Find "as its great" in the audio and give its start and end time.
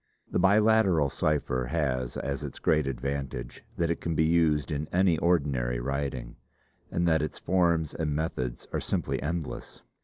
2.17-2.87